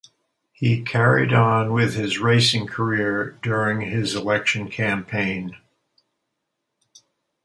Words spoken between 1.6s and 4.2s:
with his racing career during his